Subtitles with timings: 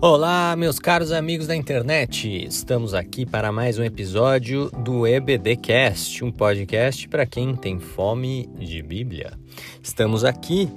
[0.00, 2.46] Olá, meus caros amigos da internet!
[2.46, 8.80] Estamos aqui para mais um episódio do EBDcast, um podcast para quem tem fome de
[8.80, 9.32] Bíblia.
[9.82, 10.68] Estamos aqui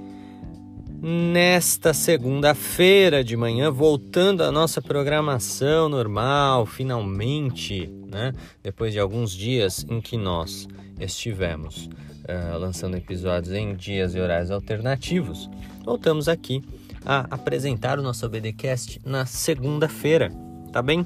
[1.00, 8.32] nesta segunda-feira de manhã, voltando à nossa programação normal, finalmente, né?
[8.60, 10.66] Depois de alguns dias em que nós
[10.98, 15.48] estivemos uh, lançando episódios em dias e horários alternativos,
[15.84, 16.60] voltamos aqui
[17.04, 20.32] a apresentar o nosso ABDcast na segunda-feira,
[20.72, 21.00] tá bem?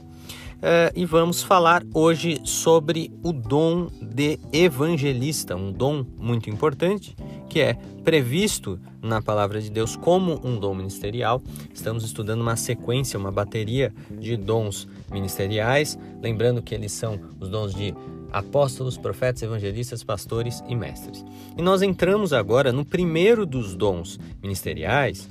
[0.56, 7.14] Uh, e vamos falar hoje sobre o dom de evangelista, um dom muito importante
[7.48, 7.74] que é
[8.04, 11.42] previsto na palavra de Deus como um dom ministerial.
[11.72, 17.74] Estamos estudando uma sequência, uma bateria de dons ministeriais, lembrando que eles são os dons
[17.74, 17.94] de
[18.32, 21.24] apóstolos, profetas, evangelistas, pastores e mestres.
[21.56, 25.28] E nós entramos agora no primeiro dos dons ministeriais,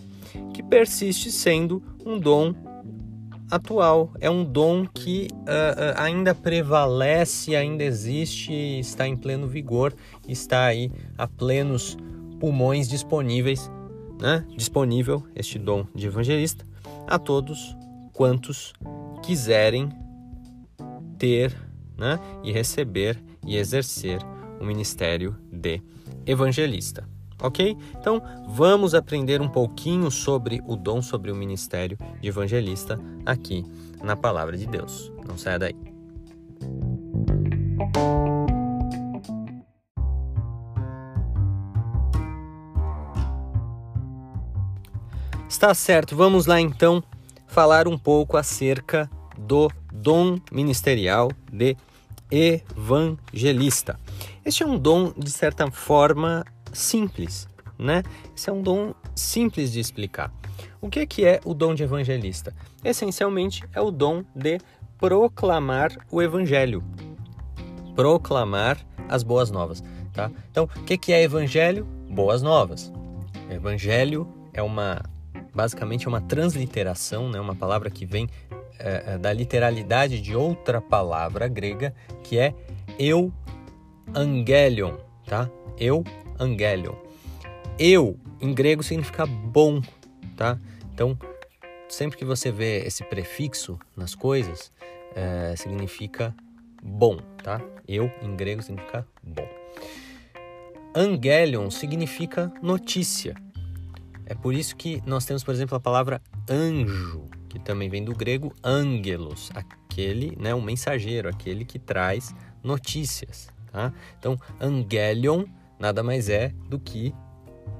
[0.54, 2.54] que persiste sendo um dom
[3.50, 9.94] atual, é um dom que uh, ainda prevalece, ainda existe, está em pleno vigor,
[10.28, 11.98] está aí a plenos
[12.40, 13.70] pulmões disponíveis,
[14.20, 14.46] né?
[14.56, 16.66] disponível este dom de evangelista
[17.08, 17.76] a todos
[18.14, 18.74] quantos
[19.22, 19.90] quiserem
[21.18, 21.56] ter
[21.98, 22.20] né?
[22.44, 24.20] e receber e exercer
[24.60, 25.82] o ministério de
[26.26, 27.78] evangelista ok?
[28.00, 33.64] Então vamos aprender um pouquinho sobre o dom, sobre o ministério de evangelista aqui
[34.04, 35.12] na Palavra de Deus.
[35.28, 35.76] Não saia daí.
[45.48, 47.02] Está certo, vamos lá então
[47.48, 51.78] falar um pouco acerca do dom ministerial de
[52.30, 54.00] evangelista.
[54.44, 56.44] Este é um dom, de certa forma,
[56.76, 58.04] simples, né?
[58.36, 60.32] Esse é um dom simples de explicar.
[60.82, 62.54] O que, que é o dom de evangelista?
[62.84, 64.60] Essencialmente é o dom de
[64.98, 66.84] proclamar o evangelho,
[67.96, 68.78] proclamar
[69.10, 69.84] as boas novas,
[70.14, 70.32] tá?
[70.52, 71.86] Então, o que, que é evangelho?
[72.10, 72.92] Boas novas.
[73.50, 75.02] Evangelho é uma,
[75.54, 77.40] basicamente, é uma transliteração, né?
[77.40, 78.30] Uma palavra que vem
[78.80, 82.54] é, da literalidade de outra palavra grega que é
[83.00, 83.32] eu
[84.14, 84.96] angelion,
[85.26, 85.50] tá?
[85.78, 86.04] Eu
[86.40, 86.96] angelion.
[87.78, 89.82] Eu, em grego, significa bom,
[90.36, 90.60] tá?
[90.94, 91.18] Então,
[91.90, 94.72] sempre que você vê esse prefixo nas coisas,
[95.16, 96.36] é, significa
[96.82, 97.62] bom, tá?
[97.88, 99.48] Eu, em grego, significa bom.
[100.96, 103.36] Angelion significa notícia.
[104.26, 108.14] É por isso que nós temos, por exemplo, a palavra anjo, que também vem do
[108.14, 113.94] grego angelos, aquele, né, um mensageiro, aquele que traz notícias, tá?
[114.18, 115.46] Então, angelion
[115.80, 117.14] nada mais é do que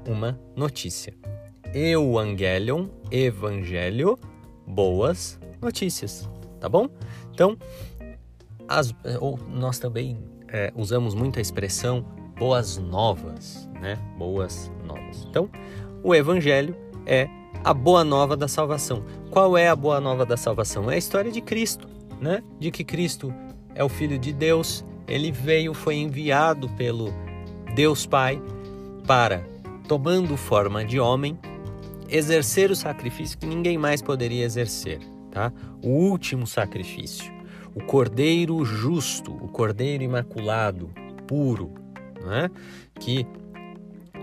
[0.08, 1.14] uma notícia.
[1.74, 4.18] Evangelion, evangelho,
[4.66, 6.30] boas notícias,
[6.60, 6.88] tá bom?
[7.32, 7.58] Então,
[8.68, 10.18] as, ou nós também
[10.48, 12.06] é, usamos muito a expressão
[12.38, 13.98] boas novas, né?
[14.18, 15.26] Boas novas.
[15.30, 15.50] Então,
[16.04, 16.76] o evangelho
[17.06, 17.28] é
[17.64, 19.04] a boa nova da salvação.
[19.32, 20.90] Qual é a boa nova da salvação?
[20.90, 21.88] É a história de Cristo,
[22.22, 22.44] né?
[22.60, 23.34] De que Cristo
[23.74, 27.14] é o Filho de Deus, ele veio, foi enviado pelo
[27.76, 28.42] Deus Pai
[29.06, 29.46] para,
[29.86, 31.38] tomando forma de homem,
[32.08, 35.00] exercer o sacrifício que ninguém mais poderia exercer,
[35.30, 35.52] tá?
[35.84, 37.30] O último sacrifício,
[37.76, 40.90] o cordeiro justo, o cordeiro imaculado,
[41.28, 41.74] puro,
[42.24, 42.50] né?
[42.98, 43.28] Que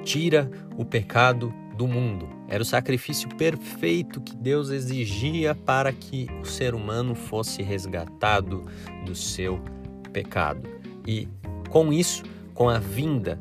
[0.02, 2.26] tira o pecado do mundo.
[2.48, 8.64] Era o sacrifício perfeito que Deus exigia para que o ser humano fosse resgatado
[9.04, 9.60] do seu
[10.10, 10.66] pecado.
[11.06, 11.28] E
[11.68, 12.22] com isso,
[12.54, 13.38] com a vinda,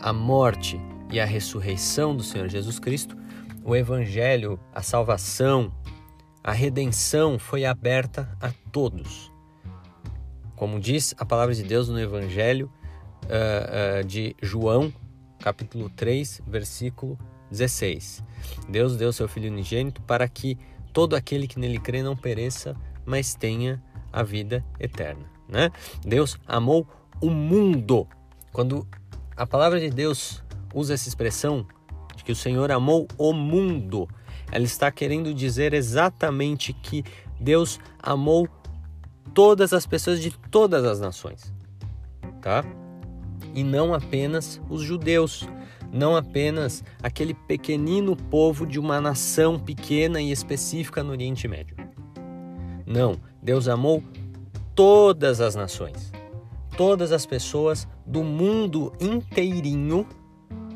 [0.00, 0.80] a morte
[1.10, 3.16] e a ressurreição do Senhor Jesus Cristo,
[3.64, 5.72] o Evangelho, a salvação,
[6.42, 9.30] a redenção foi aberta a todos.
[10.56, 12.70] Como diz a palavra de Deus no Evangelho
[13.24, 14.92] uh, uh, de João,
[15.38, 17.18] capítulo 3, versículo
[17.50, 18.22] 16.
[18.68, 20.58] Deus deu seu Filho unigênito para que
[20.92, 23.82] todo aquele que nele crê não pereça, mas tenha
[24.12, 25.24] a vida eterna.
[25.48, 25.70] Né?
[26.02, 26.86] Deus amou
[27.20, 28.06] o mundo
[28.52, 28.86] quando
[29.36, 30.42] a palavra de Deus
[30.74, 31.66] usa essa expressão
[32.16, 34.08] de que o Senhor amou o mundo,
[34.50, 37.04] ela está querendo dizer exatamente que
[37.38, 38.48] Deus amou
[39.32, 41.52] todas as pessoas de todas as nações,
[42.42, 42.64] tá?
[43.54, 45.48] E não apenas os judeus,
[45.92, 51.76] não apenas aquele pequenino povo de uma nação pequena e específica no Oriente Médio.
[52.84, 54.02] Não, Deus amou
[54.74, 56.12] todas as nações
[56.80, 60.06] todas as pessoas do mundo inteirinho,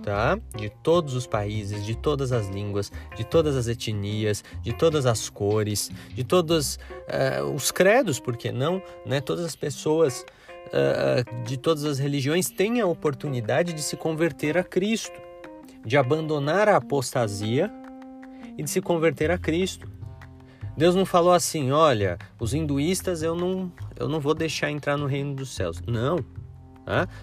[0.03, 0.39] tá?
[0.55, 5.31] De todos os países, de todas as línguas, de todas as etnias, de todas as
[5.31, 6.79] cores, de todos
[7.09, 8.83] uh, os credos, por que não?
[9.07, 9.19] Né?
[9.23, 10.27] Todas as pessoas
[10.67, 15.19] uh, de todas as religiões têm a oportunidade de se converter a Cristo,
[15.87, 17.73] de abandonar a apostasia
[18.59, 19.91] e de se converter a Cristo.
[20.77, 25.07] Deus não falou assim, olha, os hinduístas eu não, eu não vou deixar entrar no
[25.07, 25.83] reino dos céus.
[25.87, 26.25] Não.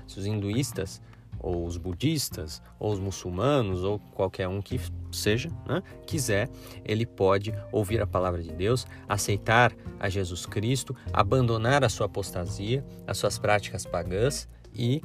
[0.07, 1.01] Se os hinduístas
[1.39, 4.79] ou os budistas, ou os muçulmanos, ou qualquer um que
[5.11, 6.49] seja, né, quiser,
[6.85, 12.85] ele pode ouvir a palavra de Deus, aceitar a Jesus Cristo, abandonar a sua apostasia,
[13.07, 15.01] as suas práticas pagãs e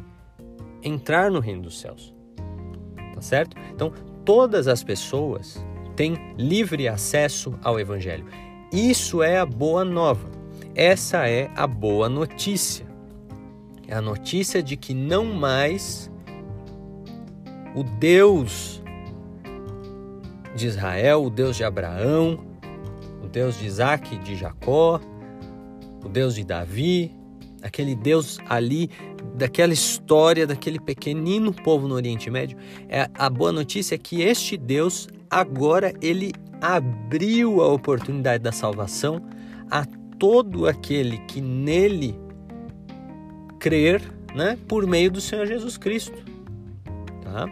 [0.82, 2.14] entrar no reino dos céus.
[3.14, 3.56] Tá certo?
[3.72, 3.90] Então,
[4.24, 5.64] todas as pessoas
[5.96, 8.26] têm livre acesso ao evangelho.
[8.70, 10.35] Isso é a boa nova.
[10.76, 12.84] Essa é a boa notícia.
[13.88, 16.12] É a notícia de que não mais
[17.74, 18.82] o Deus
[20.54, 22.44] de Israel, o Deus de Abraão,
[23.24, 25.00] o Deus de Isaac, de Jacó,
[26.04, 27.10] o Deus de Davi,
[27.62, 28.90] aquele Deus ali,
[29.34, 32.58] daquela história, daquele pequenino povo no Oriente Médio.
[32.86, 39.22] É, a boa notícia é que este Deus, agora, ele abriu a oportunidade da salvação
[39.70, 39.86] a
[40.18, 42.18] todo aquele que nele
[43.58, 44.02] crer,
[44.34, 46.16] né, por meio do Senhor Jesus Cristo.
[47.22, 47.46] Tá?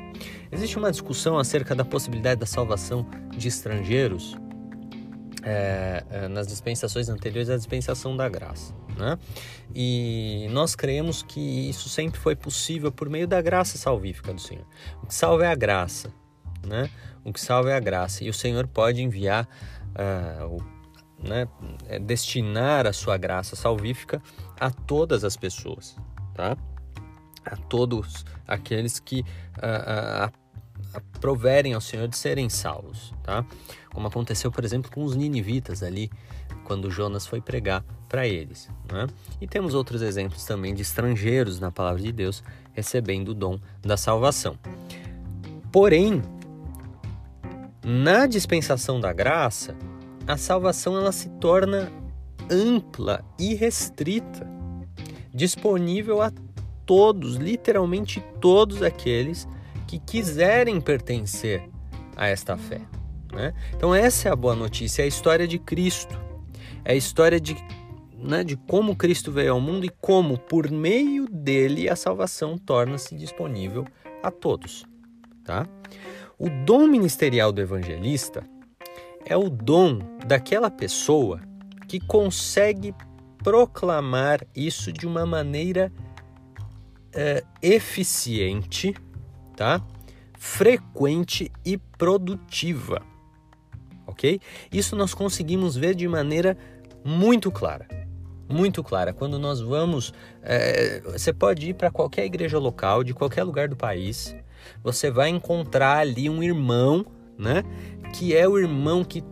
[0.52, 3.06] Existe uma discussão acerca da possibilidade da salvação
[3.36, 4.36] de estrangeiros
[5.42, 8.74] é, é, nas dispensações anteriores à dispensação da graça.
[8.96, 9.18] Né?
[9.74, 14.64] E nós creemos que isso sempre foi possível por meio da graça salvífica do Senhor.
[15.02, 16.12] O que salva é a graça.
[16.66, 16.88] Né?
[17.24, 18.24] O que salva é a graça.
[18.24, 19.48] E o Senhor pode enviar,
[19.90, 20.73] uh, o,
[21.28, 21.48] né,
[21.86, 24.22] é, destinar a sua graça salvífica
[24.58, 25.96] a todas as pessoas.
[26.34, 26.56] Tá?
[27.44, 33.44] a todos aqueles que uh, uh, proverem ao Senhor de serem salvos, tá?
[33.92, 36.10] Como aconteceu, por exemplo, com os ninivitas ali,
[36.64, 38.68] quando Jonas foi pregar para eles.
[38.90, 39.06] Né?
[39.40, 42.42] E temos outros exemplos também de estrangeiros na palavra de Deus
[42.72, 44.58] recebendo o dom da salvação.
[45.70, 46.22] Porém,
[47.84, 49.76] na dispensação da graça,
[50.26, 51.92] a salvação ela se torna
[52.50, 54.46] ampla e restrita,
[55.32, 56.32] disponível a
[56.86, 59.48] todos, literalmente todos aqueles
[59.86, 61.68] que quiserem pertencer
[62.16, 62.80] a esta fé.
[63.32, 63.52] Né?
[63.74, 66.18] Então, essa é a boa notícia, é a história de Cristo,
[66.84, 67.56] é a história de,
[68.16, 73.14] né, de como Cristo veio ao mundo e como, por meio dele, a salvação torna-se
[73.14, 73.84] disponível
[74.22, 74.84] a todos.
[75.44, 75.66] Tá?
[76.38, 78.44] O dom ministerial do evangelista
[79.26, 81.40] é o dom daquela pessoa
[81.86, 82.94] que consegue
[83.42, 85.92] proclamar isso de uma maneira
[87.12, 88.94] é, eficiente,
[89.56, 89.82] tá?
[90.44, 93.02] frequente e produtiva.
[94.06, 94.40] Ok?
[94.70, 96.56] Isso nós conseguimos ver de maneira
[97.02, 97.88] muito clara.
[98.46, 99.14] Muito clara.
[99.14, 100.12] Quando nós vamos.
[100.42, 104.36] É, você pode ir para qualquer igreja local, de qualquer lugar do país,
[104.82, 107.06] você vai encontrar ali um irmão,
[107.38, 107.62] né?
[108.14, 109.22] Que é o irmão que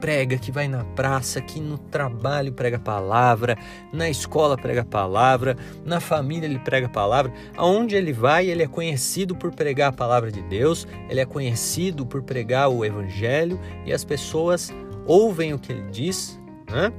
[0.00, 3.56] prega, que vai na praça, que no trabalho prega a palavra,
[3.92, 7.32] na escola prega a palavra, na família ele prega a palavra.
[7.56, 12.04] Aonde ele vai, ele é conhecido por pregar a palavra de Deus, ele é conhecido
[12.04, 14.72] por pregar o evangelho e as pessoas
[15.06, 16.92] ouvem o que ele diz, né?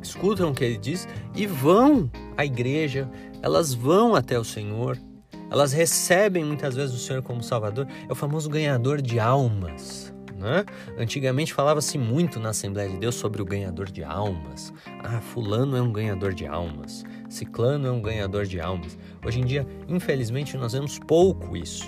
[0.00, 3.10] escutam o que ele diz e vão à igreja,
[3.42, 4.96] elas vão até o Senhor,
[5.50, 10.09] elas recebem muitas vezes o Senhor como Salvador, é o famoso ganhador de almas.
[10.40, 10.64] Né?
[10.96, 14.72] Antigamente falava-se muito na Assembleia de Deus sobre o ganhador de almas.
[15.04, 18.98] Ah, fulano é um ganhador de almas, ciclano é um ganhador de almas.
[19.22, 21.84] Hoje em dia, infelizmente, nós vemos pouco isso.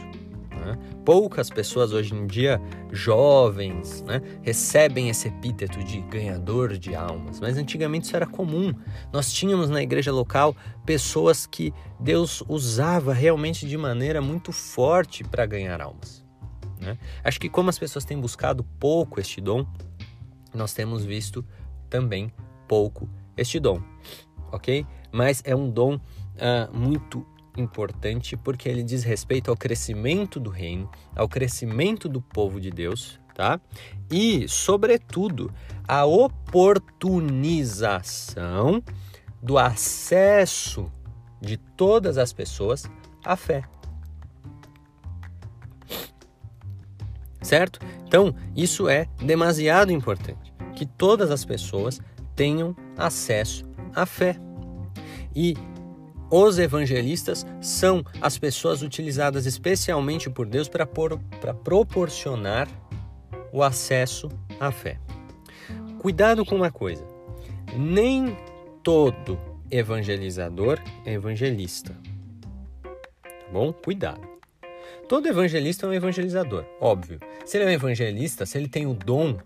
[0.51, 0.77] Né?
[1.03, 2.61] Poucas pessoas hoje em dia,
[2.93, 8.75] jovens, né, recebem esse epíteto de ganhador de almas, mas antigamente isso era comum.
[9.11, 10.55] Nós tínhamos na igreja local
[10.85, 16.23] pessoas que Deus usava realmente de maneira muito forte para ganhar almas.
[16.83, 16.99] Né?
[17.23, 19.65] Acho que como as pessoas têm buscado pouco este dom,
[20.53, 21.47] nós temos visto
[21.89, 22.33] também
[22.67, 23.81] pouco este dom,
[24.51, 24.85] ok?
[25.13, 27.25] Mas é um dom uh, muito
[27.57, 33.21] importante porque ele diz respeito ao crescimento do reino, ao crescimento do povo de Deus,
[33.35, 33.61] tá?
[34.11, 35.55] E, sobretudo,
[35.87, 38.83] a oportunização
[39.41, 40.91] do acesso
[41.41, 42.91] de todas as pessoas
[43.25, 43.63] à fé.
[47.43, 47.81] Certo?
[48.07, 52.01] Então, isso é demasiado importante, que todas as pessoas
[52.35, 54.37] tenham acesso à fé.
[55.35, 55.57] E
[56.31, 60.87] os evangelistas são as pessoas utilizadas especialmente por Deus para
[61.55, 62.69] proporcionar
[63.53, 64.99] o acesso à fé.
[65.99, 67.07] Cuidado com uma coisa:
[67.77, 68.37] nem
[68.83, 69.39] todo
[69.71, 71.95] evangelizador é evangelista.
[72.83, 73.73] Tá bom?
[73.73, 74.32] Cuidado.
[75.13, 77.21] Todo evangelista é um evangelizador, óbvio.
[77.45, 79.37] Se ele é um evangelista, se ele tem o dom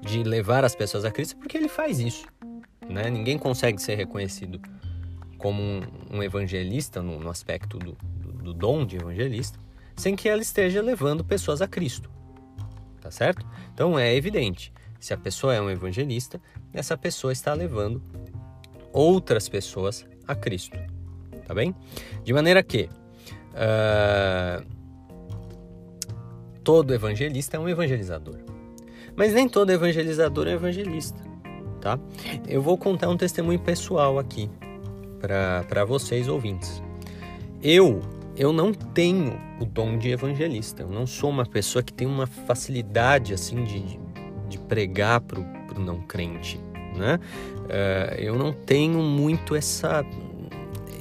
[0.00, 2.24] de levar as pessoas a Cristo, é porque ele faz isso.
[2.88, 3.10] Né?
[3.10, 4.60] Ninguém consegue ser reconhecido
[5.36, 5.82] como um,
[6.12, 9.58] um evangelista, no, no aspecto do, do, do, dom de evangelista,
[9.96, 12.08] sem que ela esteja levando pessoas a Cristo.
[13.00, 13.44] Tá certo?
[13.74, 16.40] Então é evidente, se a pessoa é um evangelista,
[16.72, 18.00] essa pessoa está levando
[18.92, 20.78] outras pessoas a Cristo.
[21.44, 21.74] Tá bem?
[22.22, 22.88] De maneira que
[23.58, 24.64] uh,
[26.62, 28.38] todo evangelista é um evangelizador.
[29.16, 31.18] Mas nem todo evangelizador é evangelista,
[31.80, 31.98] tá?
[32.46, 34.48] Eu vou contar um testemunho pessoal aqui
[35.20, 36.82] para vocês ouvintes.
[37.60, 38.00] Eu
[38.36, 40.82] eu não tenho o dom de evangelista.
[40.82, 43.98] Eu não sou uma pessoa que tem uma facilidade assim de,
[44.48, 46.60] de pregar para o não crente,
[46.96, 47.18] né?
[47.64, 50.04] Uh, eu não tenho muito essa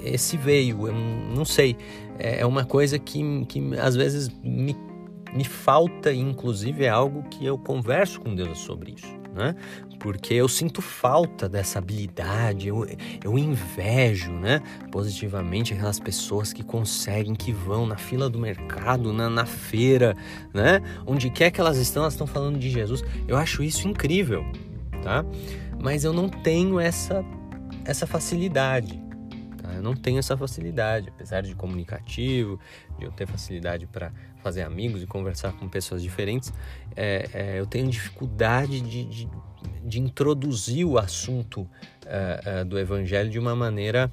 [0.04, 0.88] esse veio.
[0.88, 1.78] Eu não sei.
[2.20, 4.76] É, é uma coisa que, que às vezes me,
[5.34, 9.56] me falta, inclusive é algo que eu converso com Deus sobre isso né?
[10.00, 12.86] Porque eu sinto falta dessa habilidade, eu,
[13.24, 14.62] eu invejo, né?
[14.92, 20.16] Positivamente aquelas pessoas que conseguem, que vão na fila do mercado, na, na feira,
[20.54, 20.82] né?
[21.06, 23.04] Onde quer que elas estão, elas estão falando de Jesus.
[23.28, 24.44] Eu acho isso incrível,
[25.04, 25.24] tá?
[25.82, 27.24] Mas eu não tenho essa,
[27.86, 29.07] essa facilidade.
[29.78, 32.60] Eu não tenho essa facilidade, apesar de comunicativo,
[32.98, 34.12] de eu ter facilidade para
[34.44, 36.54] fazer amigos e conversar com pessoas diferentes,
[36.96, 39.30] é, é, eu tenho dificuldade de, de,
[39.84, 41.68] de, introduzir o assunto
[42.06, 44.12] é, é do evangelho de uma maneira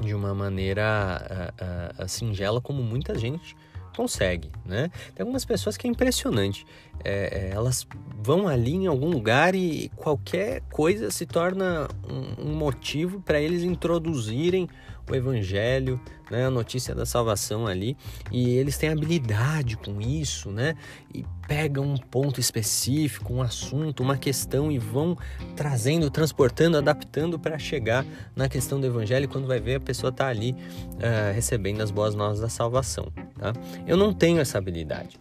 [0.00, 3.56] de uma maneira é, é, singela como muita gente
[3.94, 4.90] consegue, né?
[5.14, 6.66] Tem algumas pessoas que é impressionante.
[7.04, 7.86] É, elas
[8.22, 13.62] vão ali em algum lugar e qualquer coisa se torna um, um motivo para eles
[13.62, 14.68] introduzirem
[15.12, 17.96] o evangelho, né, a notícia da salvação ali,
[18.32, 20.74] e eles têm habilidade com isso, né?
[21.12, 25.16] E pegam um ponto específico, um assunto, uma questão e vão
[25.54, 29.28] trazendo, transportando, adaptando para chegar na questão do evangelho.
[29.28, 33.52] Quando vai ver, a pessoa está ali uh, recebendo as boas novas da salvação, tá?
[33.86, 35.18] Eu não tenho essa habilidade,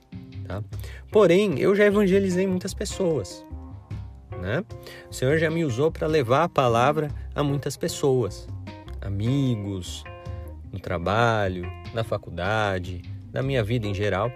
[0.48, 0.64] tá?
[1.12, 3.46] Porém, eu já evangelizei muitas pessoas.
[4.42, 4.62] Né?
[5.10, 8.46] O Senhor já me usou para levar a palavra a muitas pessoas
[9.04, 10.04] amigos,
[10.72, 14.32] no trabalho, na faculdade, na minha vida em geral.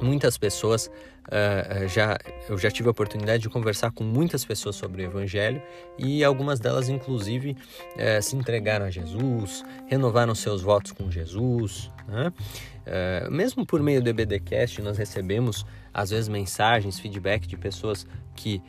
[0.00, 0.90] Muitas pessoas
[1.26, 5.62] uh, já eu já tive a oportunidade de conversar com muitas pessoas sobre o Evangelho
[5.98, 11.90] e algumas delas inclusive uh, se entregaram a Jesus, renovaram seus votos com Jesus.
[12.06, 12.32] Né?
[12.86, 15.64] Uh, mesmo por meio do EBDcast nós recebemos
[15.94, 18.62] às vezes mensagens, feedback de pessoas que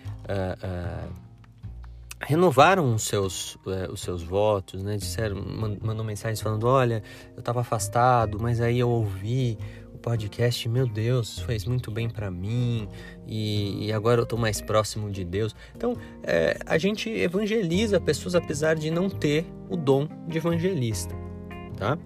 [2.20, 4.98] renovaram os seus, é, os seus votos, né?
[4.98, 5.42] Disseram,
[5.82, 7.04] mandou mensagens falando, olha,
[7.36, 9.58] eu estava afastado, mas aí eu ouvi
[9.94, 12.88] o podcast, meu Deus, fez muito bem para mim
[13.26, 15.56] e, e, agora eu estou mais próximo de Deus.
[15.76, 21.16] Então, é, a gente evangeliza pessoas apesar de não ter o dom de evangelista,
[21.76, 21.98] tá?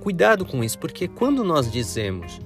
[0.00, 2.40] Cuidado com isso, porque quando nós dizemos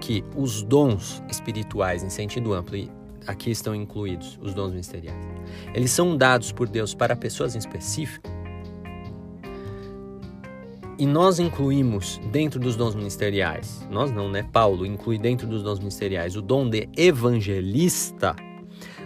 [0.00, 2.90] que os dons espirituais em sentido amplo e
[3.26, 5.24] aqui estão incluídos os dons ministeriais.
[5.74, 8.28] Eles são dados por Deus para pessoas em específico.
[10.98, 14.46] E nós incluímos dentro dos dons ministeriais, nós não, né?
[14.52, 18.36] Paulo inclui dentro dos dons ministeriais o dom de evangelista.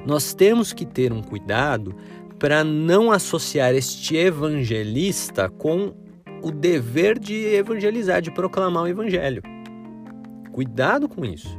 [0.04, 1.94] Nós temos que ter um cuidado
[2.38, 5.94] para não associar este evangelista com
[6.42, 9.40] o dever de evangelizar, de proclamar o evangelho.
[10.52, 11.58] Cuidado com isso.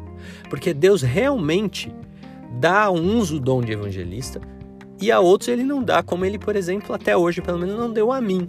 [0.50, 1.92] Porque Deus realmente
[2.60, 4.42] dá a uns o dom de evangelista
[5.00, 7.92] e a outros ele não dá, como ele, por exemplo, até hoje pelo menos não
[7.92, 8.48] deu a mim.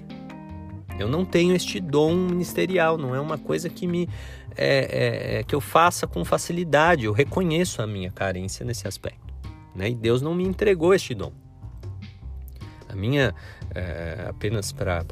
[0.99, 4.09] Eu não tenho este dom ministerial, não é uma coisa que me
[4.57, 7.05] é, é, é, que eu faça com facilidade.
[7.05, 9.35] Eu reconheço a minha carência nesse aspecto,
[9.75, 9.91] né?
[9.91, 11.33] E Deus não me entregou este dom.
[12.89, 13.35] A minha
[13.75, 15.05] é, apenas para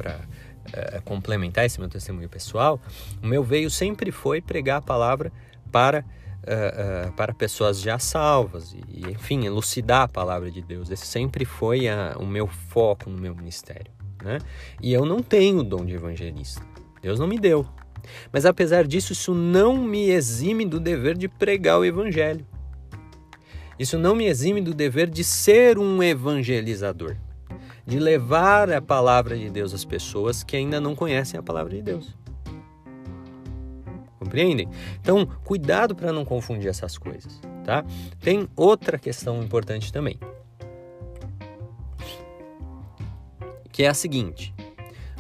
[0.72, 2.80] é, complementar esse meu testemunho pessoal,
[3.22, 5.30] o meu veio sempre foi pregar a palavra
[5.70, 6.04] para
[6.44, 10.90] uh, para pessoas já salvas e, enfim, elucidar a palavra de Deus.
[10.90, 13.92] Esse sempre foi a, o meu foco no meu ministério.
[14.22, 14.38] Né?
[14.80, 16.62] E eu não tenho o dom de evangelista.
[17.02, 17.66] Deus não me deu.
[18.32, 22.46] Mas apesar disso, isso não me exime do dever de pregar o evangelho.
[23.78, 27.16] Isso não me exime do dever de ser um evangelizador.
[27.86, 31.82] de levar a palavra de Deus às pessoas que ainda não conhecem a palavra de
[31.82, 32.14] Deus.
[34.34, 34.68] Compreendem?
[35.00, 37.84] Então, cuidado para não confundir essas coisas, tá?
[38.20, 40.18] Tem outra questão importante também.
[43.70, 44.52] Que é a seguinte: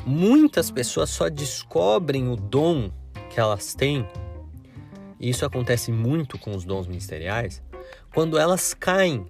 [0.04, 2.90] muitas pessoas só descobrem o dom
[3.30, 4.04] que elas têm,
[5.20, 7.62] e isso acontece muito com os dons ministeriais,
[8.12, 9.26] quando elas caem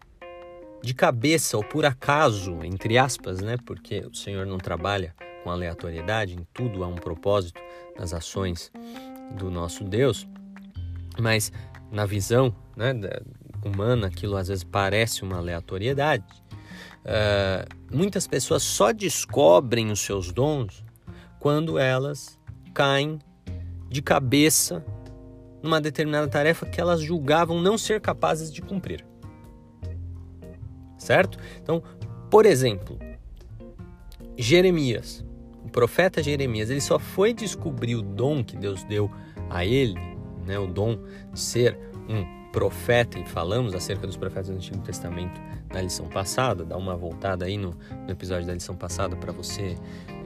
[0.83, 3.59] de cabeça ou por acaso, entre aspas, né?
[3.67, 7.61] Porque o Senhor não trabalha com aleatoriedade, em tudo há um propósito
[7.99, 8.73] nas ações
[9.33, 10.27] do nosso Deus,
[11.19, 11.53] mas
[11.91, 12.93] na visão né,
[13.65, 16.25] humana aquilo às vezes parece uma aleatoriedade.
[17.05, 20.83] Uh, muitas pessoas só descobrem os seus dons
[21.39, 22.39] quando elas
[22.73, 23.19] caem
[23.91, 24.85] de cabeça
[25.63, 29.05] numa determinada tarefa que elas julgavam não ser capazes de cumprir
[31.05, 31.39] certo?
[31.63, 31.83] Então,
[32.31, 32.99] por exemplo,
[34.37, 35.25] Jeremias,
[35.75, 39.11] profeta Jeremias, ele só foi descobrir o dom que Deus deu
[39.51, 39.99] a ele,
[40.47, 40.97] né, o dom
[41.33, 41.77] de ser
[42.09, 45.41] um profeta, e falamos acerca dos profetas do Antigo Testamento
[45.73, 47.77] na lição passada, dá uma voltada aí no,
[48.07, 49.75] no episódio da lição passada para você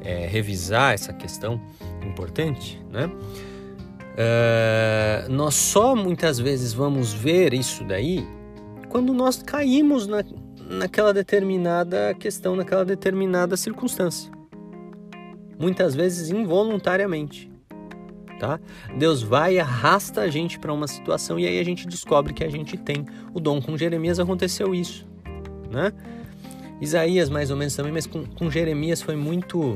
[0.05, 1.59] é, revisar essa questão
[2.07, 3.11] importante, né?
[4.19, 8.26] Uh, nós só muitas vezes vamos ver isso daí
[8.88, 10.25] quando nós caímos na,
[10.69, 14.38] naquela determinada questão, naquela determinada circunstância.
[15.59, 17.50] Muitas vezes involuntariamente.
[18.38, 18.61] Tá?
[18.97, 22.45] Deus vai e arrasta a gente para uma situação e aí a gente descobre que
[22.45, 23.61] a gente tem o dom.
[23.61, 25.05] Com Jeremias aconteceu isso,
[25.69, 25.93] né?
[26.81, 29.75] Isaías mais ou menos também, mas com, com Jeremias foi muito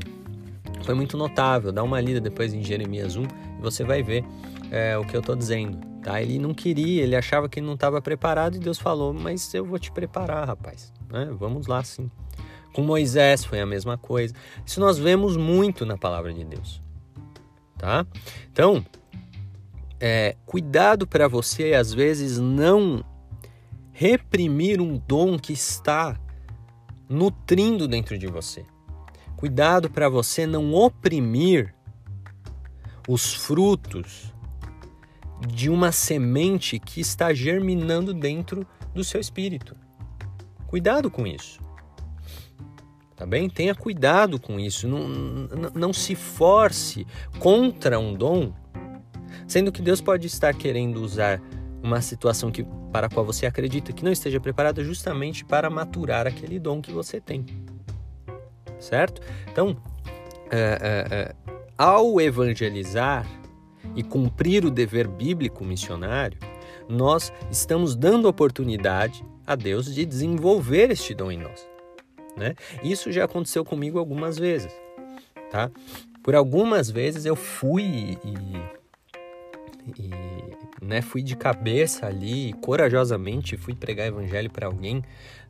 [0.84, 1.72] foi muito notável.
[1.72, 3.26] Dá uma lida depois em Jeremias 1 e
[3.60, 4.24] você vai ver
[4.70, 5.78] é, o que eu estou dizendo.
[6.02, 6.20] Tá?
[6.20, 9.64] Ele não queria, ele achava que ele não estava preparado e Deus falou: Mas eu
[9.64, 10.92] vou te preparar, rapaz.
[11.10, 11.28] Né?
[11.38, 12.10] Vamos lá sim.
[12.72, 14.34] Com Moisés foi a mesma coisa.
[14.64, 16.82] Isso nós vemos muito na palavra de Deus.
[17.76, 18.06] Tá?
[18.50, 18.84] Então,
[20.00, 23.04] é, cuidado para você, às vezes, não
[23.92, 26.18] reprimir um dom que está
[27.08, 28.64] nutrindo dentro de você.
[29.36, 31.74] Cuidado para você não oprimir
[33.08, 34.32] os frutos
[35.48, 39.76] de uma semente que está germinando dentro do seu espírito.
[40.66, 41.60] Cuidado com isso.
[43.22, 43.48] Tá bem?
[43.48, 44.88] Tenha cuidado com isso.
[44.88, 47.06] Não, não, não se force
[47.38, 48.52] contra um dom,
[49.46, 51.40] sendo que Deus pode estar querendo usar
[51.80, 56.26] uma situação que, para a qual você acredita que não esteja preparada justamente para maturar
[56.26, 57.46] aquele dom que você tem.
[58.80, 59.22] Certo?
[59.52, 59.76] Então,
[60.50, 61.34] é, é, é,
[61.78, 63.24] ao evangelizar,
[63.94, 66.38] e cumprir o dever bíblico missionário,
[66.88, 71.71] nós estamos dando oportunidade a Deus de desenvolver este dom em nós.
[72.36, 72.54] Né?
[72.82, 74.72] Isso já aconteceu comigo algumas vezes.
[75.50, 75.70] Tá?
[76.22, 78.34] Por algumas vezes eu fui e,
[80.00, 85.02] e né, fui de cabeça ali, corajosamente fui pregar evangelho para alguém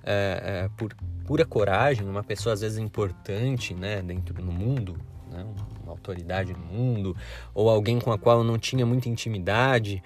[0.05, 4.97] é, é, por pura coragem, uma pessoa às vezes importante né, dentro do mundo,
[5.31, 5.47] né,
[5.83, 7.17] uma autoridade no mundo,
[7.55, 10.03] ou alguém com a qual eu não tinha muita intimidade.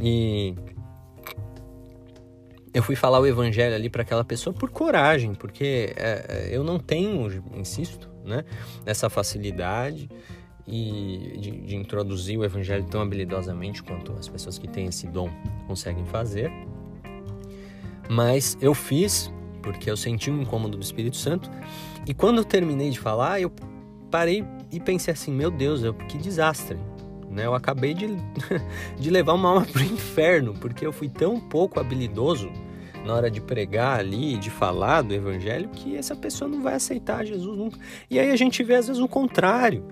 [0.00, 0.54] E
[2.76, 6.78] eu fui falar o evangelho ali para aquela pessoa por coragem, porque é, eu não
[6.78, 8.44] tenho, insisto, né,
[8.84, 10.10] essa facilidade
[10.66, 15.30] e de, de, introduzir o evangelho tão habilidosamente quanto as pessoas que têm esse dom
[15.66, 16.52] conseguem fazer.
[18.10, 21.50] Mas eu fiz porque eu senti um incômodo do Espírito Santo
[22.06, 23.50] e quando eu terminei de falar, eu
[24.10, 26.76] parei e pensei assim, meu Deus, que desastre.
[27.30, 27.46] Né?
[27.46, 28.06] Eu acabei de,
[29.00, 32.50] de levar uma alma para o inferno, porque eu fui tão pouco habilidoso
[33.06, 37.24] na hora de pregar ali, de falar do evangelho, que essa pessoa não vai aceitar
[37.24, 37.78] Jesus nunca.
[38.10, 39.84] E aí a gente vê às vezes o contrário.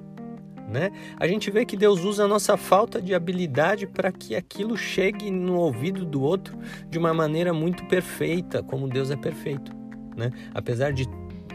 [0.68, 0.90] Né?
[1.18, 5.30] A gente vê que Deus usa a nossa falta de habilidade para que aquilo chegue
[5.30, 6.58] no ouvido do outro
[6.90, 9.72] de uma maneira muito perfeita, como Deus é perfeito.
[10.16, 10.32] Né?
[10.52, 11.06] Apesar de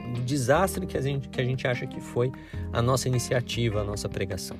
[0.09, 2.31] do desastre que a, gente, que a gente acha que foi
[2.73, 4.57] a nossa iniciativa, a nossa pregação.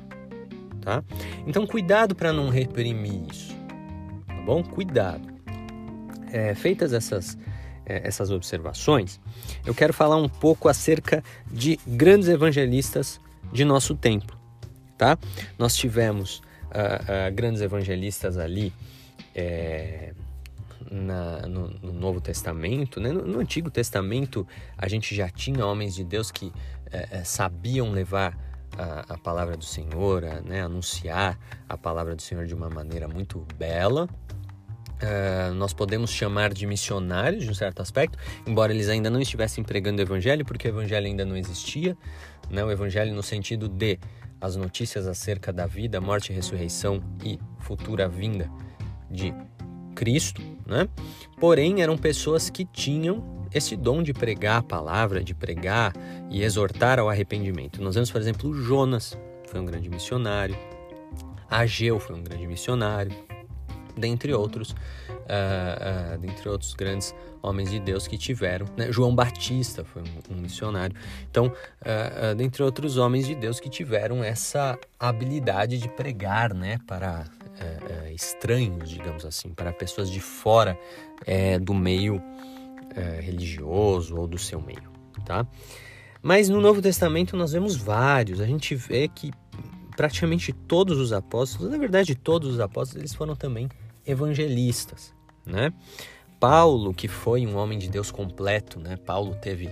[0.82, 1.04] Tá?
[1.48, 3.56] Então, cuidado para não reprimir isso.
[4.28, 4.64] Tá bom?
[4.64, 5.39] Cuidado.
[6.32, 7.38] É, feitas essas,
[7.86, 9.20] é, essas observações,
[9.66, 13.20] eu quero falar um pouco acerca de grandes evangelistas
[13.52, 14.38] de nosso tempo.
[14.98, 15.18] Tá?
[15.58, 18.74] Nós tivemos uh, uh, grandes evangelistas ali.
[19.34, 20.14] É,
[20.92, 23.12] na, no, no, Novo Testamento, né?
[23.12, 26.52] no, no, Antigo Testamento a gente já tinha homens de Deus que
[26.92, 28.36] é, é, sabiam levar
[28.78, 30.62] a, a, palavra do Senhor, a, né?
[30.62, 31.38] anunciar
[31.68, 34.10] a palavra do Senhor de uma maneira muito bela,
[35.02, 39.64] Uh, nós podemos chamar de missionários, de um certo aspecto, embora eles ainda não estivessem
[39.64, 41.98] pregando o evangelho, porque o evangelho ainda não existia,
[42.50, 42.64] né?
[42.64, 43.98] o evangelho no sentido de
[44.42, 48.50] as notícias acerca da vida, morte, ressurreição e futura vinda
[49.10, 49.34] de
[49.96, 50.88] Cristo, né?
[51.40, 55.94] Porém, eram pessoas que tinham esse dom de pregar a palavra, de pregar
[56.30, 57.82] e exortar ao arrependimento.
[57.82, 60.56] Nós vemos, por exemplo, Jonas, foi um grande missionário,
[61.50, 63.12] Ageu foi um grande missionário,
[63.98, 68.66] dentre outros, uh, uh, dentre outros grandes homens de Deus que tiveram.
[68.78, 68.92] Né?
[68.92, 70.96] João Batista foi um, um missionário.
[71.30, 77.26] Então, uh, dentre outros homens de Deus que tiveram essa habilidade de pregar, né, para
[78.14, 80.78] estranhos, digamos assim, para pessoas de fora
[81.62, 82.22] do meio
[83.20, 84.90] religioso ou do seu meio,
[85.26, 85.46] tá?
[86.22, 88.40] Mas no Novo Testamento nós vemos vários.
[88.40, 89.32] A gente vê que
[90.00, 93.68] praticamente todos os apóstolos, na verdade todos os apóstolos, eles foram também
[94.08, 95.14] evangelistas,
[95.46, 95.74] né?
[96.40, 98.96] Paulo, que foi um homem de Deus completo, né?
[98.96, 99.70] Paulo teve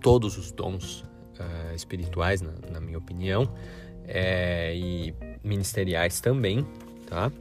[0.00, 3.52] todos os dons uh, espirituais, na, na, minha opinião,
[4.06, 6.64] é, e ministeriais também,
[7.08, 7.32] tá?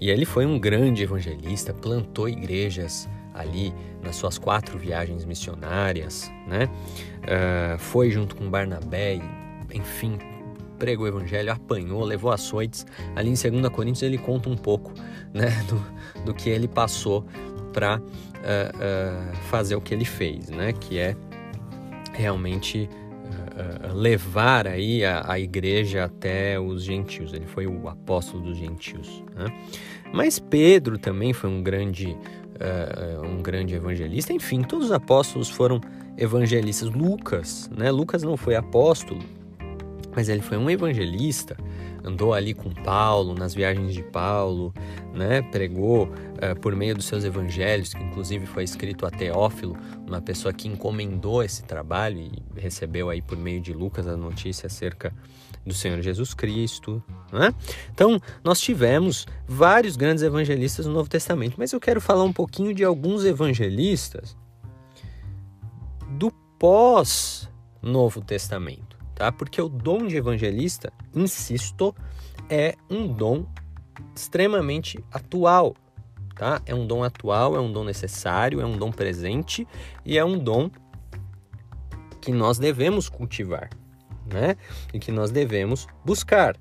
[0.00, 6.68] E ele foi um grande evangelista, plantou igrejas ali nas suas quatro viagens missionárias, né?
[7.22, 9.20] Uh, foi junto com Barnabé,
[9.72, 10.18] enfim,
[10.78, 12.86] pregou o evangelho, apanhou, levou açoites.
[13.14, 14.92] Ali em 2 Coríntios ele conta um pouco
[15.32, 17.24] né, do, do que ele passou
[17.72, 21.14] para uh, uh, fazer o que ele fez, né, que é
[22.14, 27.34] realmente uh, levar aí a, a, igreja até os gentios.
[27.34, 29.22] Ele foi o apóstolo dos gentios.
[29.34, 29.46] Né?
[30.10, 32.16] Mas Pedro também foi um grande,
[33.22, 34.32] um grande evangelista.
[34.32, 35.80] Enfim, todos os apóstolos foram
[36.16, 36.88] evangelistas.
[36.88, 37.90] Lucas, né?
[37.90, 39.20] Lucas não foi apóstolo,
[40.16, 41.58] mas ele foi um evangelista,
[42.02, 44.72] andou ali com Paulo, nas viagens de Paulo,
[45.12, 45.42] né?
[45.42, 49.76] pregou uh, por meio dos seus evangelhos, que inclusive foi escrito a Teófilo,
[50.06, 54.68] uma pessoa que encomendou esse trabalho e recebeu aí por meio de Lucas a notícia
[54.68, 55.12] acerca
[55.66, 57.02] do Senhor Jesus Cristo.
[57.30, 57.52] Né?
[57.92, 62.72] Então, nós tivemos vários grandes evangelistas no Novo Testamento, mas eu quero falar um pouquinho
[62.72, 64.34] de alguns evangelistas
[66.12, 69.32] do pós-Novo Testamento tá?
[69.32, 71.92] Porque o dom de evangelista, insisto,
[72.48, 73.46] é um dom
[74.14, 75.74] extremamente atual,
[76.36, 76.60] tá?
[76.66, 79.66] É um dom atual, é um dom necessário, é um dom presente
[80.04, 80.70] e é um dom
[82.20, 83.70] que nós devemos cultivar,
[84.32, 84.56] né?
[84.92, 86.54] E que nós devemos buscar.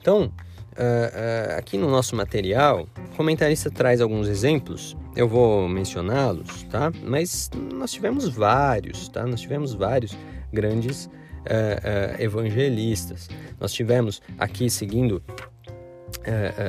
[0.00, 0.32] Então,
[0.76, 6.92] Uh, uh, aqui no nosso material, o comentarista traz alguns exemplos, eu vou mencioná-los, tá?
[7.02, 9.24] Mas nós tivemos vários, tá?
[9.24, 10.14] Nós tivemos vários
[10.52, 11.08] grandes
[11.46, 13.28] uh, evangelistas.
[13.60, 15.22] Nós tivemos aqui, seguindo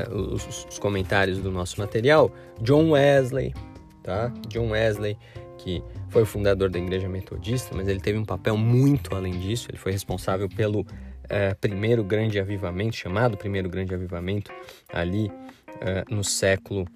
[0.07, 3.53] uh, os, os, comentários do nosso material, John Wesley,
[4.03, 4.31] tá?
[4.47, 5.17] John Wesley,
[5.57, 9.67] que foi o fundador da Igreja Metodista, mas ele teve um papel muito além disso.
[9.69, 10.85] Ele foi responsável pelo
[11.59, 14.49] primeiro grande avivamento, chamado primeiro grande avivamento,
[14.93, 15.29] ali
[16.09, 16.87] no século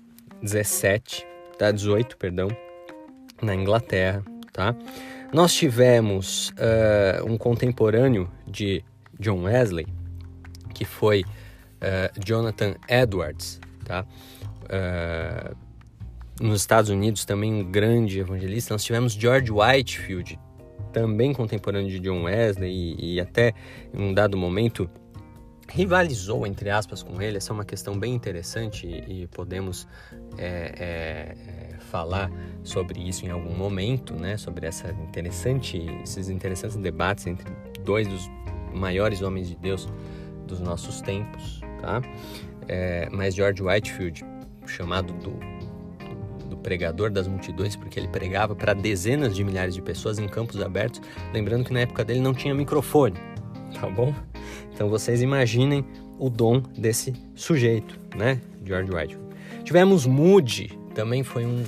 [0.42, 1.70] 17, tá?
[1.70, 2.48] 18, perdão,
[3.42, 4.74] na Inglaterra, tá?
[5.34, 8.84] Nós tivemos uh, um contemporâneo de
[9.18, 9.88] John Wesley,
[10.74, 14.06] que foi uh, Jonathan Edwards, tá?
[14.66, 15.56] Uh,
[16.42, 18.74] nos Estados Unidos também um grande evangelista.
[18.74, 20.38] Nós tivemos George Whitefield,
[20.92, 23.54] também contemporâneo de John Wesley e, e até
[23.94, 24.90] em um dado momento
[25.74, 27.38] rivalizou, entre aspas, com ele.
[27.38, 29.88] Essa é uma questão bem interessante e, podemos
[30.38, 32.30] é, é, é, falar
[32.64, 34.38] sobre isso em algum momento, né?
[34.38, 37.50] Sobre essa interessante, esses interessantes debates entre
[37.86, 38.30] dois dos
[38.74, 39.88] maiores homens de Deus
[40.46, 42.02] dos nossos tempos, tá?
[42.68, 44.26] É, mas George Whitefield,
[44.66, 45.34] chamado do,
[46.50, 50.62] do pregador das multidões, porque ele pregava para dezenas de milhares de pessoas em campos
[50.62, 51.02] abertos,
[51.34, 53.18] lembrando que na época dele não tinha microfone,
[53.80, 54.14] tá bom?
[54.74, 55.86] Então vocês imaginem
[56.20, 58.40] o dom desse sujeito, né?
[58.66, 59.18] George White.
[59.64, 61.64] Tivemos Moody, também foi um,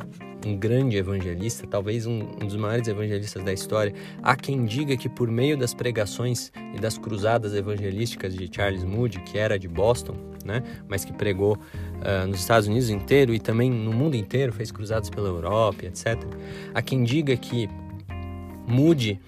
[0.45, 3.93] um grande evangelista, talvez um, um, dos maiores evangelistas da história.
[4.21, 9.19] Há quem diga que por meio das pregações e das cruzadas evangelísticas de Charles Moody,
[9.21, 13.69] que era de Boston, né, mas que pregou uh, nos Estados Unidos inteiro e também
[13.71, 16.17] no mundo inteiro, fez cruzadas pela Europa, etc.
[16.73, 17.69] Há quem diga que
[18.67, 19.19] Moody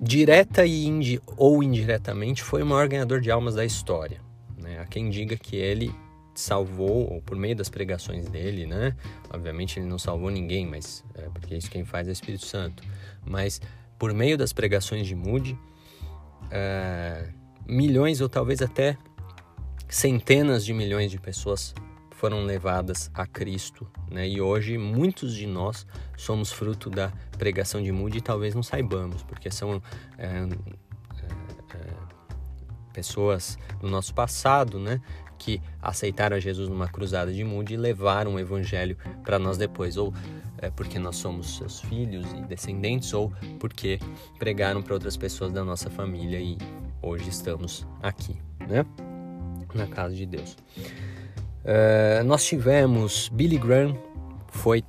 [0.00, 4.20] direta e indi ou indiretamente, foi o maior ganhador de almas da história.
[4.56, 4.78] Né?
[4.80, 5.94] Há quem diga que ele
[6.34, 8.94] salvou, ou por meio das pregações dele, né?
[9.32, 12.82] Obviamente ele não salvou ninguém, mas é, porque isso quem faz é o Espírito Santo.
[13.24, 13.60] Mas
[13.98, 15.58] por meio das pregações de Moody,
[16.50, 17.28] é,
[17.66, 18.98] milhões ou talvez até
[19.88, 21.74] centenas de milhões de pessoas
[22.16, 24.26] foram levadas a Cristo, né?
[24.26, 29.22] E hoje muitos de nós somos fruto da pregação de Moody e talvez não saibamos,
[29.22, 29.82] porque são
[30.16, 31.90] é, é, é,
[32.92, 35.00] pessoas do nosso passado, né?
[35.38, 39.98] Que aceitaram a Jesus numa cruzada de Moody e levaram o evangelho para nós depois,
[39.98, 40.14] ou
[40.56, 43.98] é, porque nós somos seus filhos e descendentes, ou porque
[44.38, 46.56] pregaram para outras pessoas da nossa família e
[47.02, 48.86] hoje estamos aqui, né?
[49.74, 50.56] Na casa de Deus.
[51.66, 53.98] Uh, nós tivemos Billy Graham,
[54.46, 54.84] foi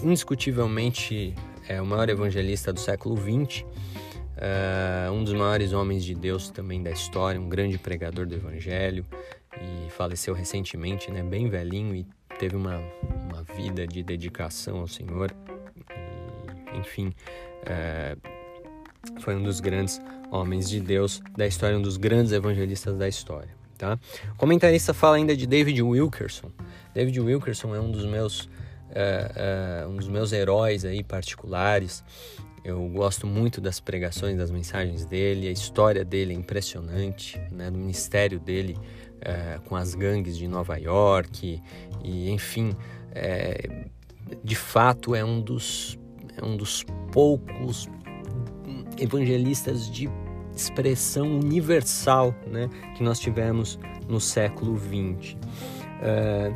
[0.00, 1.34] indiscutivelmente
[1.68, 6.84] é, o maior evangelista do século XX, uh, um dos maiores homens de Deus também
[6.84, 9.04] da história, um grande pregador do evangelho
[9.60, 12.06] e faleceu recentemente, né, bem velhinho e
[12.38, 12.80] teve uma,
[13.28, 15.34] uma vida de dedicação ao Senhor.
[16.78, 17.12] Enfim,
[19.18, 23.59] foi um dos grandes homens de Deus da história, um dos grandes evangelistas da história.
[23.80, 23.98] Tá?
[24.34, 26.50] O comentarista fala ainda de David Wilkerson.
[26.92, 32.04] David Wilkerson é um dos meus, uh, um dos meus heróis aí particulares.
[32.62, 35.48] Eu gosto muito das pregações, das mensagens dele.
[35.48, 37.70] A história dele é impressionante, né?
[37.70, 41.62] do ministério dele uh, com as gangues de Nova York.
[42.04, 42.76] E, e enfim,
[43.12, 43.86] é,
[44.44, 45.98] de fato é um dos,
[46.36, 47.88] é um dos poucos
[48.98, 50.06] evangelistas de
[50.60, 55.34] expressão universal né, que nós tivemos no século XX.
[56.02, 56.54] Uh,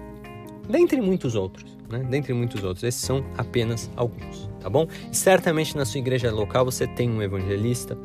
[0.68, 1.98] dentre muitos outros, né?
[2.10, 4.86] Dentre muitos outros, esses são apenas alguns, tá bom?
[5.10, 7.96] E certamente na sua igreja local você tem um evangelista,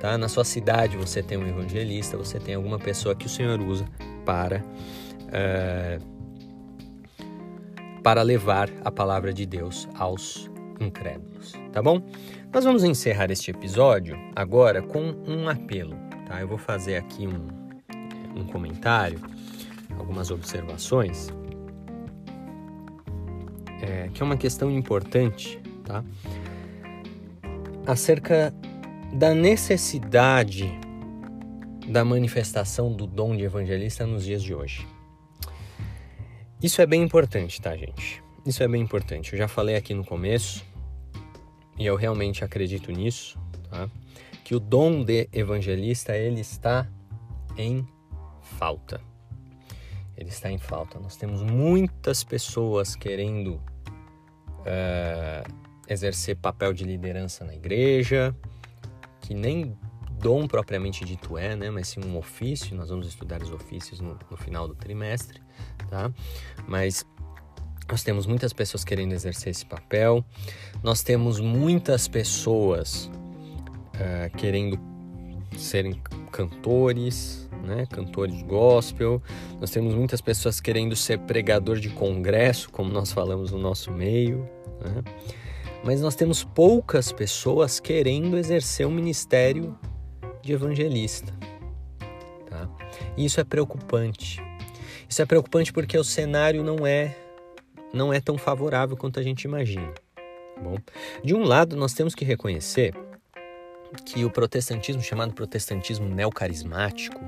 [0.00, 0.16] tá?
[0.16, 3.84] Na sua cidade você tem um evangelista, você tem alguma pessoa que o Senhor usa
[4.24, 4.64] para
[5.24, 6.18] uh,
[8.02, 12.02] para levar a palavra de Deus aos incrédulos, tá bom?
[12.50, 15.94] Nós vamos encerrar este episódio agora com um apelo,
[16.26, 16.40] tá?
[16.40, 17.46] Eu vou fazer aqui um,
[18.34, 19.20] um comentário,
[19.98, 21.28] algumas observações,
[23.82, 26.02] é, que é uma questão importante, tá?
[27.86, 28.52] Acerca
[29.12, 30.72] da necessidade
[31.86, 34.88] da manifestação do dom de evangelista nos dias de hoje.
[36.62, 38.22] Isso é bem importante, tá, gente?
[38.46, 39.34] Isso é bem importante.
[39.34, 40.64] Eu já falei aqui no começo,
[41.78, 43.38] e eu realmente acredito nisso,
[43.70, 43.88] tá?
[44.48, 46.88] que o dom de evangelista ele está
[47.56, 47.86] em
[48.40, 48.98] falta.
[50.16, 50.98] Ele está em falta.
[50.98, 53.60] Nós temos muitas pessoas querendo
[54.60, 55.54] uh,
[55.86, 58.34] exercer papel de liderança na igreja,
[59.20, 59.76] que nem
[60.12, 61.70] dom propriamente dito é, né?
[61.70, 62.74] Mas sim um ofício.
[62.74, 65.42] Nós vamos estudar os ofícios no, no final do trimestre,
[65.90, 66.10] tá?
[66.66, 67.04] Mas
[67.90, 70.24] nós temos muitas pessoas querendo exercer esse papel,
[70.82, 73.10] nós temos muitas pessoas
[73.94, 74.78] uh, querendo
[75.56, 77.86] serem cantores, né?
[77.90, 79.22] cantores gospel,
[79.58, 84.48] nós temos muitas pessoas querendo ser pregador de congresso, como nós falamos no nosso meio,
[84.80, 85.02] né?
[85.82, 89.78] mas nós temos poucas pessoas querendo exercer o um ministério
[90.42, 91.32] de evangelista.
[92.50, 92.68] Tá?
[93.16, 94.42] E isso é preocupante.
[95.08, 97.16] Isso é preocupante porque o cenário não é
[97.92, 99.92] não é tão favorável quanto a gente imagina.
[100.62, 100.76] Bom,
[101.22, 102.94] de um lado, nós temos que reconhecer
[104.04, 107.20] que o protestantismo, chamado protestantismo neocarismático,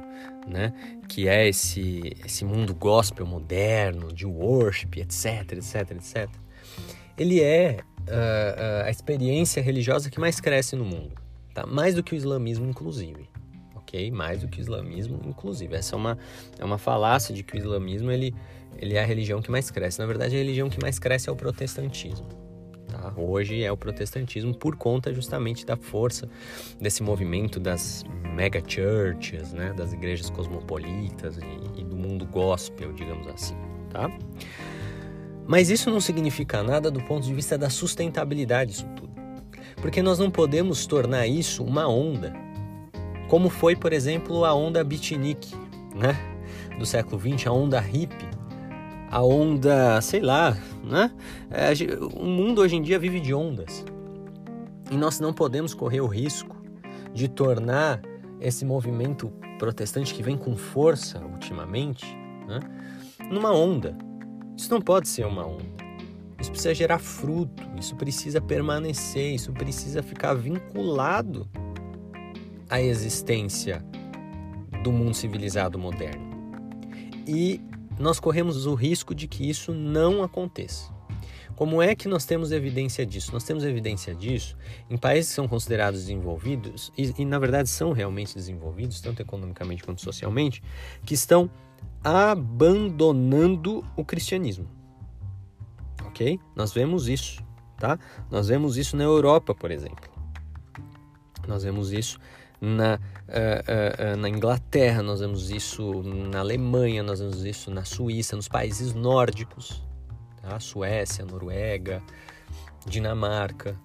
[0.47, 0.73] né,
[1.09, 6.29] que é esse, esse mundo gospel moderno, de worship, etc, etc, etc,
[7.17, 11.13] ele é uh, a experiência religiosa que mais cresce no mundo,
[11.55, 11.67] tá?
[11.67, 13.29] mais do que o islamismo, inclusive.
[13.77, 14.11] ok?
[14.11, 15.75] Mais do que o islamismo, inclusive.
[15.75, 16.19] Essa é uma,
[16.59, 18.35] é uma falácia de que o islamismo ele,
[18.77, 19.99] ele é a religião que mais cresce.
[19.99, 22.27] Na verdade, a religião que mais cresce é o protestantismo.
[22.89, 23.13] Tá?
[23.17, 26.29] Hoje é o protestantismo por conta justamente da força
[26.81, 28.05] desse movimento das
[28.35, 29.73] mega churches, né?
[29.73, 33.57] das igrejas cosmopolitas e, e do mundo gospel, digamos assim.
[33.91, 34.11] Tá?
[35.47, 39.11] Mas isso não significa nada do ponto de vista da sustentabilidade disso tudo.
[39.77, 42.33] Porque nós não podemos tornar isso uma onda,
[43.29, 45.55] como foi, por exemplo, a onda beatnik,
[45.95, 46.17] né?
[46.79, 48.29] do século XX, a onda hippie,
[49.11, 51.11] a onda, sei lá, né?
[51.51, 51.73] É,
[52.15, 53.85] o mundo hoje em dia vive de ondas.
[54.91, 56.57] E nós não podemos correr o risco
[57.13, 58.01] de tornar
[58.41, 62.07] esse movimento protestante que vem com força ultimamente,
[62.47, 62.61] né?
[63.31, 63.97] numa onda.
[64.57, 65.81] Isso não pode ser uma onda.
[66.41, 71.47] Isso precisa gerar fruto, isso precisa permanecer, isso precisa ficar vinculado
[72.69, 73.85] à existência
[74.83, 76.31] do mundo civilizado moderno.
[77.27, 77.61] E
[78.01, 80.91] nós corremos o risco de que isso não aconteça.
[81.55, 83.33] Como é que nós temos evidência disso?
[83.35, 84.57] Nós temos evidência disso
[84.89, 89.83] em países que são considerados desenvolvidos, e, e na verdade são realmente desenvolvidos, tanto economicamente
[89.83, 90.63] quanto socialmente,
[91.05, 91.51] que estão
[92.03, 94.67] abandonando o cristianismo.
[96.07, 96.41] Ok?
[96.57, 97.45] Nós vemos isso,
[97.79, 97.99] tá?
[98.31, 100.09] Nós vemos isso na Europa, por exemplo.
[101.47, 102.19] Nós vemos isso
[102.61, 108.37] na, uh, uh, na Inglaterra, nós vemos isso na Alemanha, nós vemos isso na Suíça,
[108.37, 109.83] nos países nórdicos,
[110.43, 110.61] tá?
[110.61, 112.03] Suécia, Noruega,
[112.87, 113.77] Dinamarca.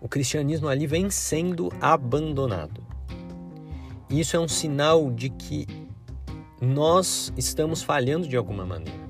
[0.00, 2.84] O cristianismo ali vem sendo abandonado.
[4.10, 5.66] Isso é um sinal de que
[6.60, 9.06] nós estamos falhando de alguma maneira.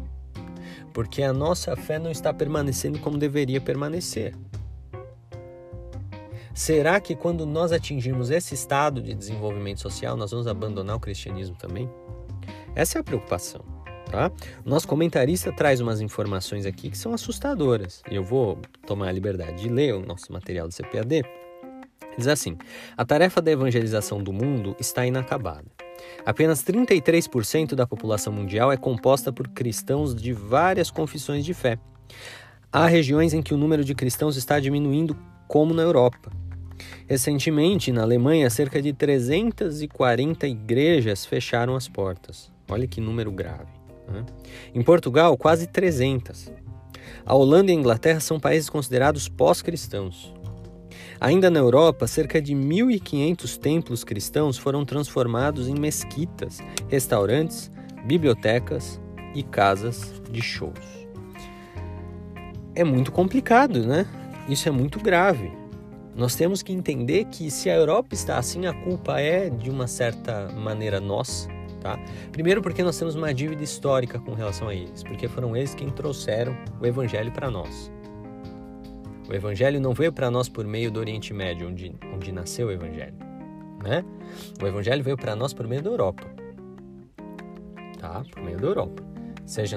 [0.92, 4.34] Porque a nossa fé não está permanecendo como deveria permanecer.
[6.56, 11.54] Será que quando nós atingirmos esse estado de desenvolvimento social, nós vamos abandonar o cristianismo
[11.54, 11.86] também?
[12.74, 13.60] Essa é a preocupação.
[14.10, 14.32] Tá?
[14.64, 18.02] Nosso comentarista traz umas informações aqui que são assustadoras.
[18.10, 21.24] Eu vou tomar a liberdade de ler o nosso material do CPAD.
[22.16, 22.56] Diz assim:
[22.96, 25.66] a tarefa da evangelização do mundo está inacabada.
[26.24, 31.78] Apenas 33% da população mundial é composta por cristãos de várias confissões de fé.
[32.72, 35.14] Há regiões em que o número de cristãos está diminuindo,
[35.46, 36.45] como na Europa.
[37.06, 42.50] Recentemente, na Alemanha, cerca de 340 igrejas fecharam as portas.
[42.68, 43.72] Olha que número grave.
[44.08, 44.24] Né?
[44.74, 46.50] Em Portugal, quase 300.
[47.24, 50.32] A Holanda e a Inglaterra são países considerados pós-cristãos.
[51.20, 57.70] Ainda na Europa, cerca de 1.500 templos cristãos foram transformados em mesquitas, restaurantes,
[58.04, 59.00] bibliotecas
[59.34, 61.06] e casas de shows.
[62.74, 64.06] É muito complicado, né?
[64.48, 65.50] Isso é muito grave.
[66.16, 69.86] Nós temos que entender que se a Europa está assim, a culpa é de uma
[69.86, 71.46] certa maneira nossa,
[71.78, 71.98] tá?
[72.32, 75.90] Primeiro porque nós temos uma dívida histórica com relação a eles, porque foram eles quem
[75.90, 77.92] trouxeram o evangelho para nós.
[79.28, 82.72] O evangelho não veio para nós por meio do Oriente Médio, onde, onde nasceu o
[82.72, 83.16] evangelho,
[83.84, 84.02] né?
[84.62, 86.24] O evangelho veio para nós por meio da Europa.
[87.98, 88.22] Tá?
[88.32, 89.02] Por meio da Europa.
[89.44, 89.76] Seja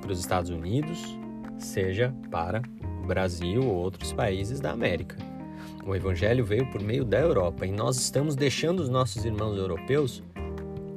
[0.00, 1.18] para os Estados Unidos,
[1.58, 2.62] seja para
[3.02, 5.33] o Brasil ou outros países da América.
[5.86, 10.22] O Evangelho veio por meio da Europa e nós estamos deixando os nossos irmãos europeus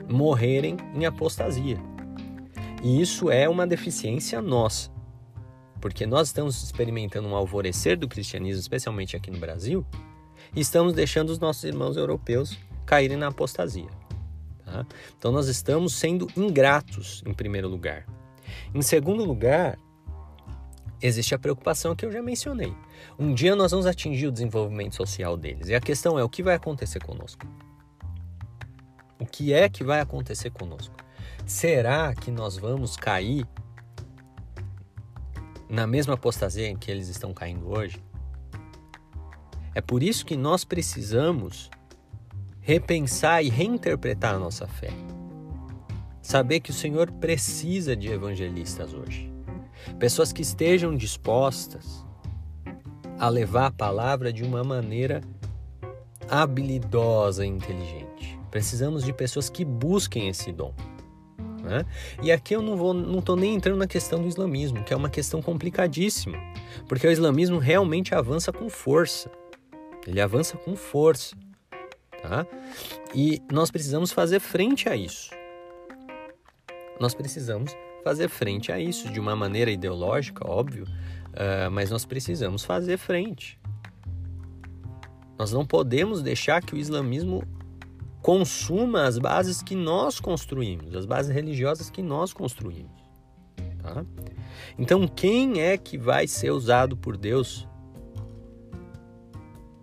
[0.10, 1.78] morrerem em apostasia.
[2.82, 4.90] E isso é uma deficiência nossa,
[5.82, 9.86] porque nós estamos experimentando um alvorecer do cristianismo, especialmente aqui no Brasil,
[10.56, 13.90] e estamos deixando os nossos irmãos europeus caírem na apostasia.
[14.64, 14.86] Tá?
[15.18, 18.06] Então nós estamos sendo ingratos, em primeiro lugar.
[18.74, 19.78] Em segundo lugar,
[21.02, 22.74] existe a preocupação que eu já mencionei.
[23.18, 25.70] Um dia nós vamos atingir o desenvolvimento social deles.
[25.70, 27.46] E a questão é: o que vai acontecer conosco?
[29.20, 30.96] O que é que vai acontecer conosco?
[31.46, 33.48] Será que nós vamos cair
[35.70, 38.02] na mesma apostasia em que eles estão caindo hoje?
[39.74, 41.70] É por isso que nós precisamos
[42.62, 44.90] repensar e reinterpretar a nossa fé.
[46.22, 49.37] Saber que o Senhor precisa de evangelistas hoje.
[50.00, 52.06] Pessoas que estejam dispostas
[53.20, 55.22] a levar a palavra de uma maneira
[56.30, 58.38] habilidosa e inteligente.
[58.52, 60.74] Precisamos de pessoas que busquem esse dom.
[61.64, 61.86] Né?
[62.22, 64.96] E aqui eu não vou, não estou nem entrando na questão do islamismo, que é
[64.96, 66.38] uma questão complicadíssima,
[66.88, 69.30] porque o islamismo realmente avança com força.
[70.06, 71.36] Ele avança com força,
[72.22, 72.48] tá?
[73.14, 75.32] E nós precisamos fazer frente a isso.
[77.00, 77.76] Nós precisamos
[78.08, 83.60] fazer frente a isso de uma maneira ideológica, óbvio, uh, mas nós precisamos fazer frente.
[85.38, 87.44] Nós não podemos deixar que o islamismo
[88.22, 93.02] consuma as bases que nós construímos, as bases religiosas que nós construímos.
[93.82, 94.06] Tá?
[94.80, 97.68] Então, quem é que vai ser usado por Deus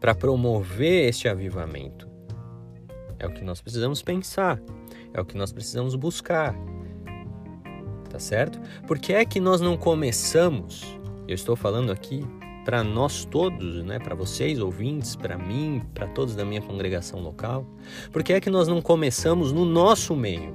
[0.01, 2.09] para promover este avivamento?
[3.19, 4.59] É o que nós precisamos pensar,
[5.13, 6.55] é o que nós precisamos buscar
[8.15, 8.61] tá certo?
[8.87, 10.85] Por que é que nós não começamos?
[11.27, 12.25] Eu estou falando aqui
[12.65, 17.67] para nós todos, né, para vocês ouvintes, para mim, para todos da minha congregação local.
[18.13, 20.55] Por que é que nós não começamos no nosso meio?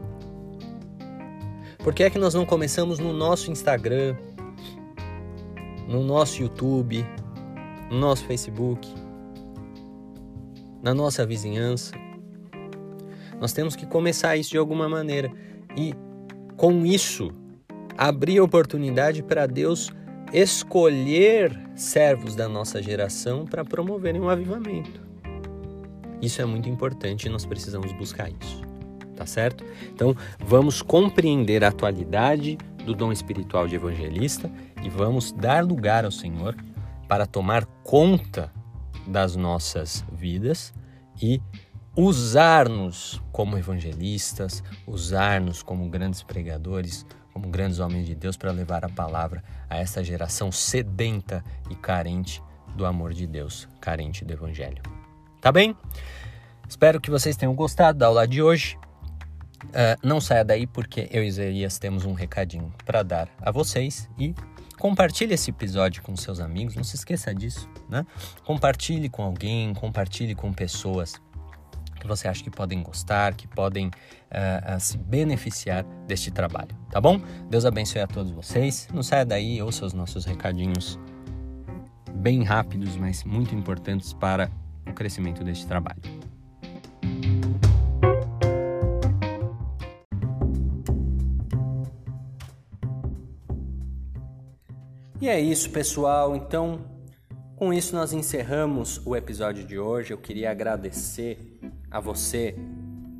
[1.80, 4.16] Por que é que nós não começamos no nosso Instagram,
[5.86, 7.06] no nosso YouTube,
[7.92, 8.88] no nosso Facebook,
[10.82, 11.94] na nossa vizinhança?
[13.38, 15.30] Nós temos que começar isso de alguma maneira.
[15.76, 15.94] E
[16.56, 17.32] com isso,
[18.00, 19.92] abrir oportunidade para Deus
[20.32, 25.02] escolher servos da nossa geração para promoverem um avivamento.
[26.22, 28.62] Isso é muito importante e nós precisamos buscar isso.
[29.18, 29.66] Tá certo?
[29.94, 34.50] Então, vamos compreender a atualidade do dom espiritual de evangelista
[34.82, 36.56] e vamos dar lugar ao Senhor
[37.06, 38.50] para tomar conta
[39.06, 40.74] das nossas vidas
[41.22, 41.42] e
[41.98, 48.90] usar-nos como evangelistas, usar-nos como grandes pregadores, como grandes homens de Deus para levar a
[48.90, 52.42] palavra a essa geração sedenta e carente
[52.76, 54.82] do amor de Deus, carente do evangelho.
[55.42, 55.76] Tá bem?
[56.68, 58.78] Espero que vocês tenham gostado da aula de hoje.
[59.66, 64.10] Uh, não saia daí porque eu e Isaías temos um recadinho para dar a vocês
[64.18, 64.34] e
[64.78, 68.06] compartilhe esse episódio com seus amigos, não se esqueça disso, né?
[68.46, 71.20] Compartilhe com alguém, compartilhe com pessoas
[72.00, 77.00] que você acha que podem gostar, que podem uh, uh, se beneficiar deste trabalho, tá
[77.00, 77.22] bom?
[77.50, 78.88] Deus abençoe a todos vocês.
[78.94, 80.98] Não saia daí, ouça os nossos recadinhos
[82.14, 84.50] bem rápidos, mas muito importantes para
[84.88, 86.02] o crescimento deste trabalho.
[95.22, 96.34] E é isso, pessoal.
[96.34, 96.80] Então,
[97.58, 100.14] com isso nós encerramos o episódio de hoje.
[100.14, 101.49] Eu queria agradecer
[101.92, 102.56] a você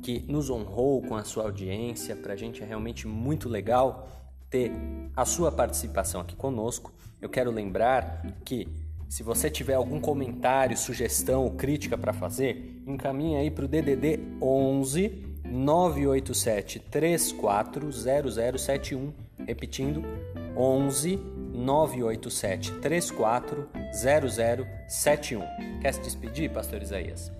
[0.02, 2.16] que nos honrou com a sua audiência.
[2.16, 4.08] Para a gente é realmente muito legal
[4.48, 4.72] ter
[5.16, 6.92] a sua participação aqui conosco.
[7.20, 8.66] Eu quero lembrar que
[9.08, 14.20] se você tiver algum comentário, sugestão ou crítica para fazer, encaminhe aí para o DDD
[14.40, 19.12] 11 987 340071,
[19.46, 20.04] repetindo
[20.56, 25.42] 11 987 34 0071.
[25.80, 27.39] Quer se despedir, pastor Isaías?